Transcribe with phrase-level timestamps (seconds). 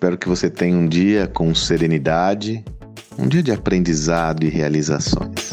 [0.00, 2.64] Espero que você tenha um dia com serenidade,
[3.18, 5.50] um dia de aprendizado e realizações.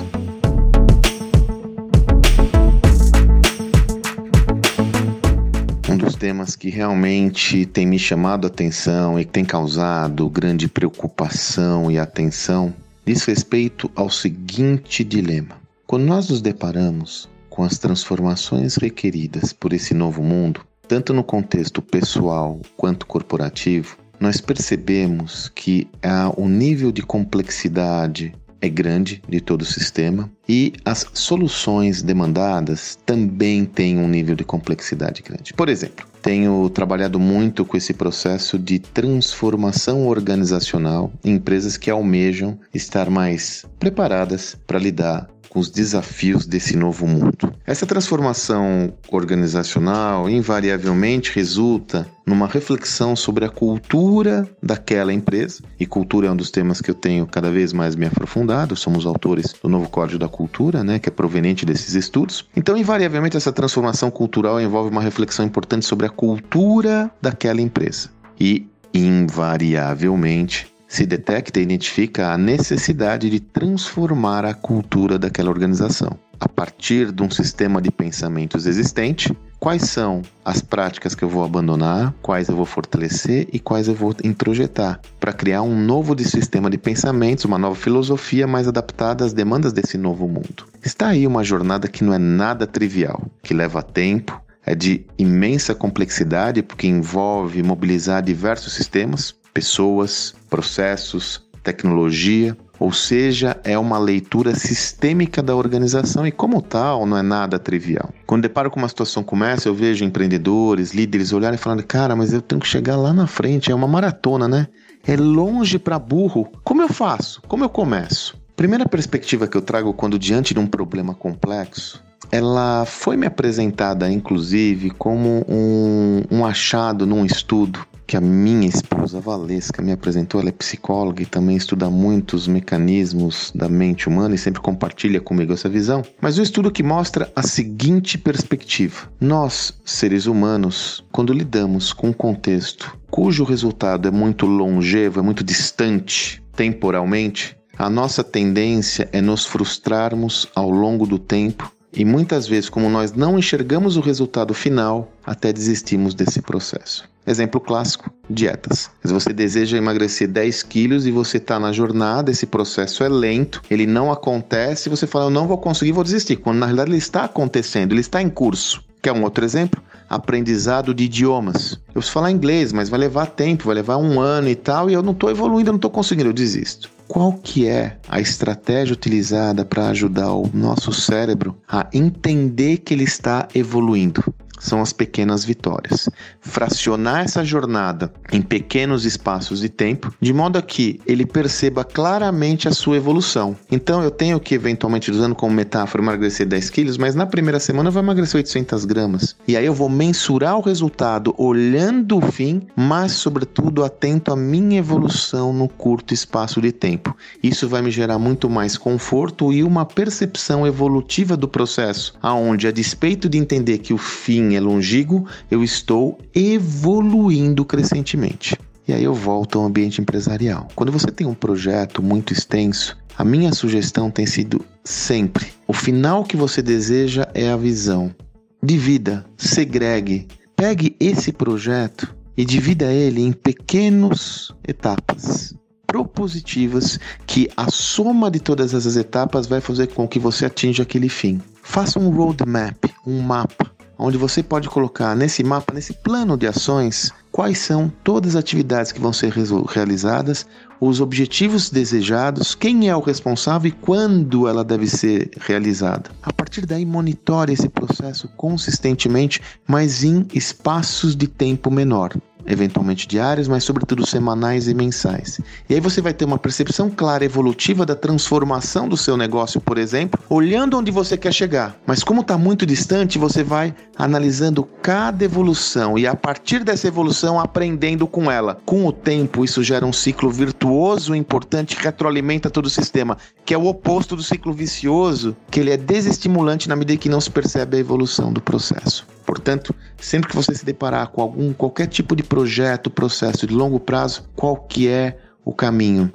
[5.89, 11.91] Um dos temas que realmente tem me chamado a atenção e tem causado grande preocupação
[11.91, 12.73] e atenção
[13.05, 15.57] diz respeito ao seguinte dilema.
[15.85, 21.81] Quando nós nos deparamos com as transformações requeridas por esse novo mundo, tanto no contexto
[21.81, 29.61] pessoal quanto corporativo, nós percebemos que a, o nível de complexidade é grande de todo
[29.61, 35.53] o sistema e as soluções demandadas também têm um nível de complexidade grande.
[35.53, 42.57] Por exemplo, tenho trabalhado muito com esse processo de transformação organizacional em empresas que almejam
[42.73, 47.53] estar mais preparadas para lidar com os desafios desse novo mundo.
[47.65, 56.31] Essa transformação organizacional invariavelmente resulta numa reflexão sobre a cultura daquela empresa, e cultura é
[56.31, 59.89] um dos temas que eu tenho cada vez mais me aprofundado, somos autores do novo
[59.89, 62.45] Código da Cultura, né, que é proveniente desses estudos.
[62.55, 68.09] Então, invariavelmente, essa transformação cultural envolve uma reflexão importante sobre a cultura daquela empresa.
[68.39, 76.17] E, invariavelmente, se detecta e identifica a necessidade de transformar a cultura daquela organização.
[76.39, 81.43] A partir de um sistema de pensamentos existente, quais são as práticas que eu vou
[81.43, 86.23] abandonar, quais eu vou fortalecer e quais eu vou introjetar, para criar um novo de
[86.23, 90.67] sistema de pensamentos, uma nova filosofia mais adaptada às demandas desse novo mundo.
[90.83, 95.73] Está aí uma jornada que não é nada trivial, que leva tempo, é de imensa
[95.73, 105.41] complexidade porque envolve mobilizar diversos sistemas, pessoas, processos, tecnologia, ou seja, é uma leitura sistêmica
[105.41, 108.13] da organização e, como tal, não é nada trivial.
[108.27, 112.15] Quando deparo com uma situação como essa, eu vejo empreendedores, líderes olharem e falando: cara,
[112.15, 114.67] mas eu tenho que chegar lá na frente, é uma maratona, né?
[115.07, 116.51] É longe para burro.
[116.63, 117.41] Como eu faço?
[117.47, 118.37] Como eu começo?
[118.55, 124.11] Primeira perspectiva que eu trago quando diante de um problema complexo ela foi me apresentada,
[124.11, 130.39] inclusive, como um, um achado num estudo que a minha esposa Valesca me apresentou.
[130.39, 135.51] Ela é psicóloga e também estuda muitos mecanismos da mente humana e sempre compartilha comigo
[135.51, 136.01] essa visão.
[136.21, 142.13] Mas um estudo que mostra a seguinte perspectiva: nós, seres humanos, quando lidamos com um
[142.13, 149.45] contexto cujo resultado é muito longevo, é muito distante temporalmente, a nossa tendência é nos
[149.45, 155.11] frustrarmos ao longo do tempo e muitas vezes, como nós não enxergamos o resultado final,
[155.25, 157.07] até desistimos desse processo.
[157.27, 158.89] Exemplo clássico: dietas.
[159.03, 163.61] Se você deseja emagrecer 10 quilos e você está na jornada, esse processo é lento,
[163.69, 166.37] ele não acontece, você fala, eu não vou conseguir, vou desistir.
[166.37, 168.81] Quando na realidade ele está acontecendo, ele está em curso.
[169.01, 169.83] Quer um outro exemplo?
[170.09, 171.73] Aprendizado de idiomas.
[171.89, 174.93] Eu preciso falar inglês, mas vai levar tempo, vai levar um ano e tal, e
[174.93, 178.93] eu não estou evoluindo, eu não estou conseguindo, eu desisto qual que é a estratégia
[178.93, 184.23] utilizada para ajudar o nosso cérebro a entender que ele está evoluindo?
[184.59, 186.09] São as pequenas vitórias.
[186.41, 192.67] Fracionar essa jornada em pequenos espaços de tempo, de modo a que ele perceba claramente
[192.67, 193.55] a sua evolução.
[193.71, 197.89] Então eu tenho que, eventualmente, usando como metáfora, emagrecer 10 quilos, mas na primeira semana
[197.89, 199.35] eu vou emagrecer 800 gramas.
[199.47, 204.79] E aí eu vou mensurar o resultado olhando o fim, mas, sobretudo, atento à minha
[204.79, 207.15] evolução no curto espaço de tempo.
[207.41, 212.71] Isso vai me gerar muito mais conforto e uma percepção evolutiva do processo, aonde, a
[212.71, 218.55] despeito de entender que o fim é longínquo, eu estou evoluindo crescentemente.
[218.87, 220.69] E aí eu volto ao ambiente empresarial.
[220.73, 226.23] Quando você tem um projeto muito extenso, a minha sugestão tem sido sempre: o final
[226.23, 228.15] que você deseja é a visão.
[228.63, 235.53] Divida, segregue, pegue esse projeto e divida ele em pequenas etapas
[235.85, 241.09] propositivas que a soma de todas essas etapas vai fazer com que você atinja aquele
[241.09, 241.41] fim.
[241.61, 247.11] Faça um roadmap, um mapa onde você pode colocar nesse mapa, nesse plano de ações,
[247.31, 249.31] quais são todas as atividades que vão ser
[249.69, 250.45] realizadas,
[250.79, 256.09] os objetivos desejados, quem é o responsável e quando ela deve ser realizada.
[256.21, 262.13] A partir daí, monitore esse processo consistentemente, mas em espaços de tempo menor
[262.47, 265.39] eventualmente diários, mas sobretudo semanais e mensais.
[265.69, 269.77] E aí você vai ter uma percepção clara evolutiva da transformação do seu negócio, por
[269.77, 271.75] exemplo, olhando onde você quer chegar.
[271.85, 277.39] Mas como está muito distante, você vai analisando cada evolução e a partir dessa evolução
[277.39, 278.57] aprendendo com ela.
[278.65, 283.53] Com o tempo, isso gera um ciclo virtuoso importante que retroalimenta todo o sistema, que
[283.53, 287.29] é o oposto do ciclo vicioso, que ele é desestimulante na medida que não se
[287.29, 289.05] percebe a evolução do processo.
[289.27, 293.77] Portanto, sempre que você se deparar com algum qualquer tipo de projeto, processo de longo
[293.77, 296.09] prazo, qual que é o caminho?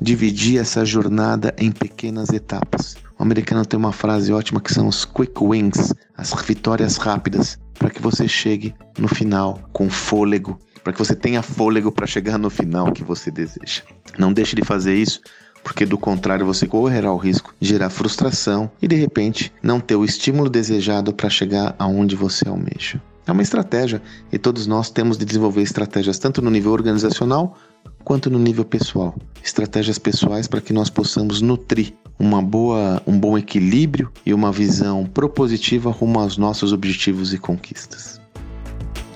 [0.00, 2.96] Dividir essa jornada em pequenas etapas.
[3.18, 7.90] O americano tem uma frase ótima que são os quick wins, as vitórias rápidas, para
[7.90, 12.48] que você chegue no final com fôlego, para que você tenha fôlego para chegar no
[12.48, 13.82] final que você deseja.
[14.18, 15.20] Não deixe de fazer isso,
[15.64, 19.96] porque do contrário você correrá o risco de gerar frustração e de repente não ter
[19.96, 23.02] o estímulo desejado para chegar aonde você almeja.
[23.26, 27.56] É uma estratégia e todos nós temos de desenvolver estratégias tanto no nível organizacional
[28.04, 29.16] quanto no nível pessoal.
[29.42, 35.06] Estratégias pessoais para que nós possamos nutrir uma boa, um bom equilíbrio e uma visão
[35.06, 38.20] propositiva rumo aos nossos objetivos e conquistas.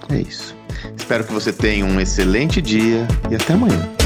[0.09, 0.57] É isso.
[0.97, 3.98] Espero que você tenha um excelente dia e até amanhã.